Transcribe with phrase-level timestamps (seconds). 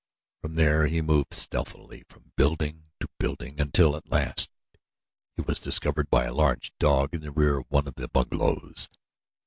[0.41, 4.49] From there he moved stealthily from building to building until at last
[5.35, 8.89] he was discovered by a large dog in the rear of one of the bungalows.